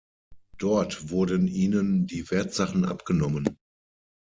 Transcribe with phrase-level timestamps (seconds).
[0.57, 3.57] Dort wurden ihnen die Wertsachen abgenommen.